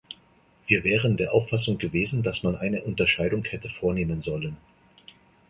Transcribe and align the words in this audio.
Wir 0.65 0.83
wären 0.83 1.15
der 1.15 1.31
Auffassung 1.31 1.77
gewesen, 1.77 2.23
dass 2.23 2.41
man 2.41 2.55
eine 2.55 2.81
Unterscheidung 2.83 3.43
hätte 3.45 3.69
vornehmen 3.69 4.23
sollen. 4.23 4.57